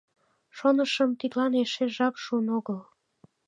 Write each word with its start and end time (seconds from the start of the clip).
—Шонышым, 0.57 1.09
тидлан 1.19 1.53
эше 1.61 1.85
жап 1.95 2.15
шуын 2.23 2.47
огыл... 2.57 2.79